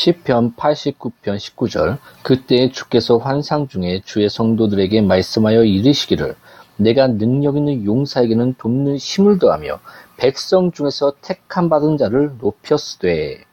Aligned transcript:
시편 0.00 0.54
89편 0.56 1.36
19절 1.36 1.98
그때 2.22 2.70
주께서 2.70 3.18
환상 3.18 3.68
중에 3.68 4.00
주의 4.02 4.30
성도들에게 4.30 5.02
말씀하여 5.02 5.64
이르시기를 5.64 6.36
내가 6.78 7.06
능력 7.06 7.58
있는 7.58 7.84
용사에게는 7.84 8.54
돕는 8.54 8.96
힘을 8.96 9.38
더하며 9.38 9.78
백성 10.16 10.72
중에서 10.72 11.12
택함 11.20 11.68
받은 11.68 11.98
자를 11.98 12.30
높였으되 12.40 13.44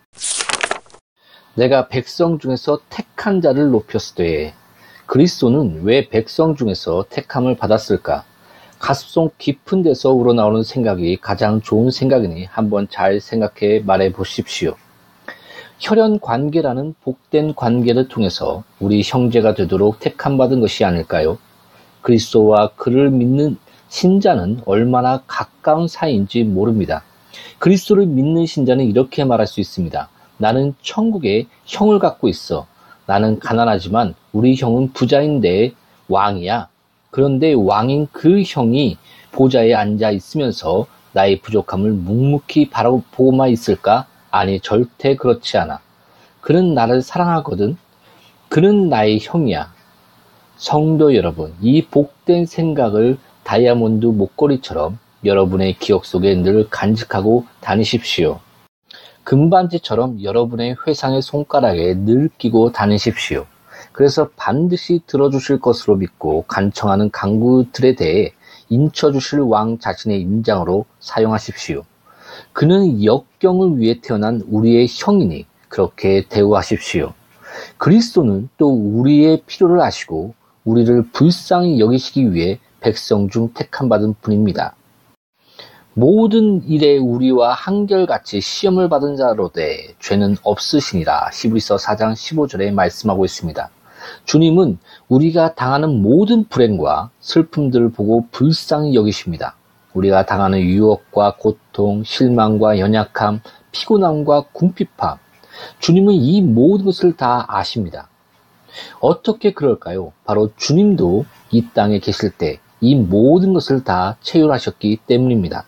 내가 1.55 1.89
백성 1.89 2.39
중에서 2.39 2.79
택한 2.87 3.41
자를 3.41 3.69
높였으되 3.69 4.53
그리스도는 5.05 5.81
왜 5.83 6.07
백성 6.07 6.55
중에서 6.55 7.07
택함을 7.09 7.57
받았을까? 7.57 8.23
가슴속 8.79 9.37
깊은 9.37 9.83
데서 9.83 10.11
우러나오는 10.11 10.63
생각이 10.63 11.17
가장 11.17 11.59
좋은 11.59 11.91
생각이니 11.91 12.45
한번 12.45 12.87
잘 12.89 13.19
생각해 13.19 13.81
말해 13.85 14.13
보십시오. 14.13 14.77
혈연 15.79 16.19
관계라는 16.19 16.95
복된 17.03 17.53
관계를 17.53 18.07
통해서 18.07 18.63
우리 18.79 19.01
형제가 19.03 19.53
되도록 19.53 19.99
택함받은 19.99 20.59
것이 20.59 20.83
아닐까요? 20.83 21.37
그리스도와 22.01 22.69
그를 22.75 23.11
믿는 23.11 23.57
신자는 23.89 24.61
얼마나 24.65 25.21
가까운 25.27 25.87
사이인지 25.87 26.45
모릅니다. 26.45 27.03
그리스도를 27.59 28.07
믿는 28.07 28.47
신자는 28.47 28.85
이렇게 28.85 29.23
말할 29.23 29.45
수 29.45 29.59
있습니다. 29.59 30.09
나는 30.37 30.73
천국에 30.81 31.45
형을 31.65 31.99
갖고 31.99 32.27
있어. 32.27 32.65
나는 33.05 33.39
가난하지만 33.39 34.15
우리 34.33 34.55
형은 34.55 34.93
부자인데 34.93 35.73
왕이야. 36.07 36.69
그런데 37.11 37.53
왕인 37.53 38.07
그 38.11 38.41
형이 38.45 38.97
보좌에 39.31 39.73
앉아 39.73 40.11
있으면서 40.11 40.87
나의 41.13 41.39
부족함을 41.41 41.91
묵묵히 41.91 42.69
바라보고만 42.69 43.49
있을까? 43.49 44.07
아니, 44.31 44.59
절대 44.59 45.15
그렇지 45.15 45.57
않아. 45.57 45.79
그는 46.41 46.73
나를 46.73 47.01
사랑하거든. 47.01 47.77
그는 48.49 48.89
나의 48.89 49.19
형이야. 49.21 49.73
성도 50.57 51.15
여러분, 51.15 51.53
이 51.61 51.85
복된 51.85 52.45
생각을 52.45 53.17
다이아몬드 53.43 54.05
목걸이처럼 54.07 54.97
여러분의 55.23 55.77
기억 55.79 56.05
속에 56.05 56.35
늘 56.35 56.69
간직하고 56.69 57.45
다니십시오. 57.61 58.39
금반지처럼 59.23 60.23
여러분의 60.23 60.77
회상의 60.85 61.21
손가락에 61.21 61.95
늘 61.95 62.29
끼고 62.37 62.71
다니십시오. 62.71 63.45
그래서 63.91 64.29
반드시 64.35 65.01
들어주실 65.05 65.59
것으로 65.59 65.97
믿고 65.97 66.43
간청하는 66.43 67.11
강구들에 67.11 67.95
대해 67.95 68.33
인쳐주실 68.69 69.39
왕 69.39 69.79
자신의 69.79 70.21
임장으로 70.21 70.85
사용하십시오. 70.99 71.83
그는 72.53 73.03
역경을 73.03 73.79
위해 73.79 73.99
태어난 74.01 74.41
우리의 74.47 74.87
형이니 74.89 75.45
그렇게 75.69 76.25
대우하십시오. 76.27 77.13
그리스도는 77.77 78.49
또 78.57 78.69
우리의 78.69 79.43
필요를 79.45 79.81
아시고 79.81 80.33
우리를 80.63 81.09
불쌍히 81.13 81.79
여기시기 81.79 82.33
위해 82.33 82.59
백성 82.79 83.29
중 83.29 83.53
택함받은 83.53 84.15
분입니다. 84.21 84.75
모든 85.93 86.63
일에 86.67 86.97
우리와 86.97 87.53
한결같이 87.53 88.39
시험을 88.39 88.87
받은 88.87 89.15
자로되 89.15 89.95
죄는 89.99 90.35
없으시니라 90.43 91.31
히브리서 91.33 91.77
4장 91.77 92.13
15절에 92.13 92.71
말씀하고 92.71 93.25
있습니다. 93.25 93.71
주님은 94.25 94.77
우리가 95.07 95.55
당하는 95.55 96.01
모든 96.01 96.47
불행과 96.47 97.09
슬픔들을 97.19 97.91
보고 97.93 98.27
불쌍히 98.31 98.93
여기십니다. 98.93 99.55
우리가 99.93 100.27
당하는 100.27 100.59
유혹과 100.59 101.37
고통, 101.77 102.03
실망과 102.03 102.79
연약함, 102.79 103.41
피곤함과 103.71 104.45
궁핍함, 104.51 105.17
주님은 105.79 106.13
이 106.15 106.41
모든 106.41 106.85
것을 106.85 107.15
다 107.15 107.45
아십니다. 107.47 108.09
어떻게 108.99 109.53
그럴까요? 109.53 110.11
바로 110.25 110.49
주님도 110.57 111.25
이 111.51 111.67
땅에 111.73 111.99
계실 111.99 112.31
때 112.31 112.59
이 112.79 112.95
모든 112.95 113.53
것을 113.53 113.83
다 113.83 114.17
체휼하셨기 114.21 114.99
때문입니다. 115.07 115.65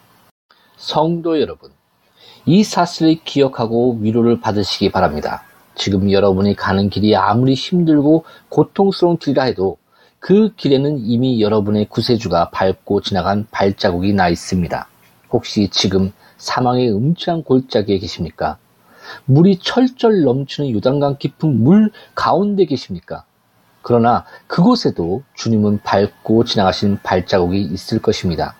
성도 0.77 1.41
여러분, 1.41 1.71
이 2.45 2.63
사실을 2.63 3.19
기억하고 3.23 3.97
위로를 3.99 4.39
받으시기 4.39 4.91
바랍니다. 4.91 5.43
지금 5.75 6.11
여러분이 6.11 6.55
가는 6.55 6.89
길이 6.89 7.15
아무리 7.15 7.53
힘들고 7.53 8.25
고통스러운 8.49 9.17
길이라 9.17 9.43
해도 9.43 9.77
그 10.19 10.53
길에는 10.55 10.99
이미 10.99 11.41
여러분의 11.41 11.85
구세주가 11.85 12.49
밟고 12.49 13.01
지나간 13.01 13.47
발자국이 13.49 14.13
나 14.13 14.29
있습니다. 14.29 14.88
혹시 15.31 15.69
지금 15.69 16.11
사망의 16.37 16.91
음침한 16.91 17.43
골짜기에 17.43 17.99
계십니까? 17.99 18.57
물이 19.25 19.59
철철 19.59 20.21
넘치는 20.21 20.71
요단강 20.71 21.17
깊은 21.17 21.63
물 21.63 21.91
가운데 22.15 22.65
계십니까? 22.65 23.25
그러나 23.81 24.25
그곳에도 24.47 25.23
주님은 25.35 25.79
밟고 25.83 26.43
지나가신 26.43 26.99
발자국이 27.01 27.61
있을 27.61 28.01
것입니다. 28.01 28.55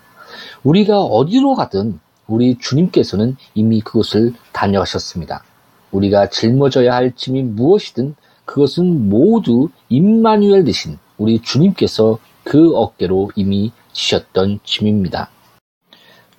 우리가 0.62 1.00
어디로 1.00 1.54
가든 1.54 2.00
우리 2.26 2.58
주님께서는 2.58 3.36
이미 3.54 3.80
그곳을 3.80 4.34
다녀가셨습니다. 4.52 5.44
우리가 5.90 6.30
짊어져야 6.30 6.94
할 6.94 7.12
짐이 7.14 7.42
무엇이든 7.42 8.14
그것은 8.44 9.08
모두 9.08 9.68
임마누엘 9.88 10.64
되신 10.64 10.98
우리 11.18 11.40
주님께서 11.40 12.18
그 12.44 12.74
어깨로 12.76 13.32
이미 13.36 13.72
지셨던 13.92 14.60
짐입니다. 14.64 15.30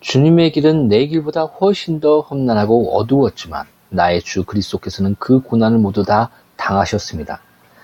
주님의 0.01 0.51
길은 0.51 0.87
내 0.87 1.05
길보다 1.05 1.43
훨씬 1.43 1.99
더 1.99 2.21
험난하고 2.21 2.97
어두웠지만 2.97 3.67
나의 3.89 4.21
주 4.21 4.43
그리스도께서는 4.43 5.15
그 5.19 5.41
고난을 5.41 5.77
모두 5.77 6.03
다 6.03 6.31
당하셨습니다. 6.57 7.39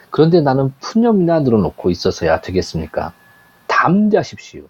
그런데 0.10 0.42
나는 0.42 0.74
푸념이나 0.80 1.42
늘어놓고 1.42 1.92
있어서야 1.92 2.42
되겠습니까? 2.42 3.14
담대하십시오. 3.68 4.64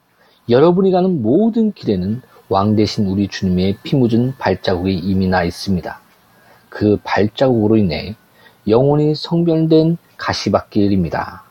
여러분이 0.49 0.91
가는 0.91 1.21
모든 1.21 1.71
길에는 1.71 2.21
왕 2.49 2.75
대신 2.75 3.07
우리 3.07 3.29
주님의 3.29 3.77
피 3.81 3.95
묻은 3.95 4.33
발자국이 4.37 4.93
이미 4.93 5.27
나 5.27 5.43
있습니다. 5.43 5.99
그 6.67 6.99
발자국으로 7.05 7.77
인해 7.77 8.15
영혼이 8.67 9.15
성별된 9.15 9.97
가시밭길입니다. 10.17 11.46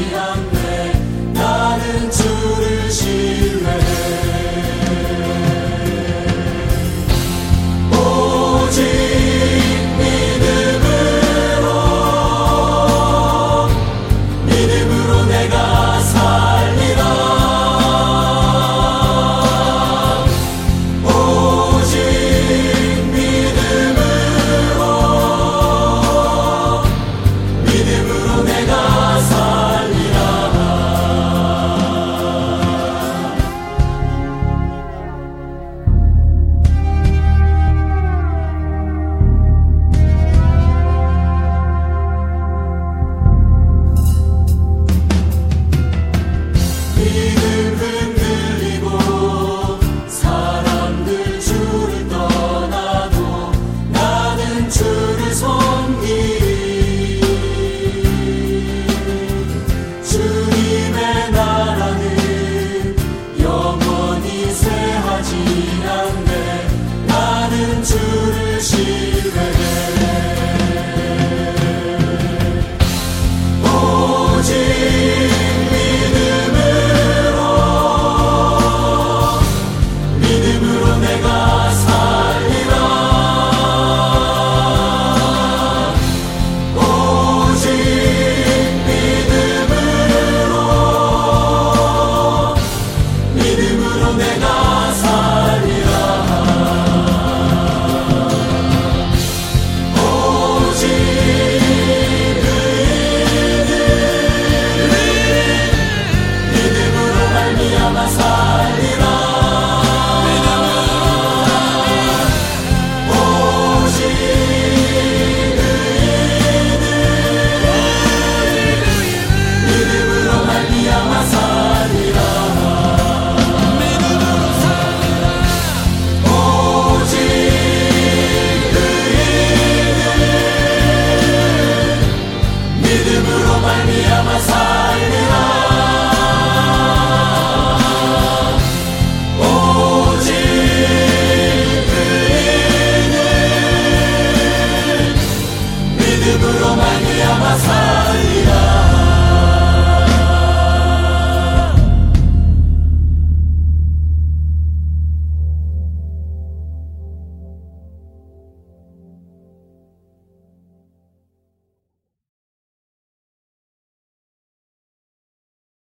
the. 0.00 0.63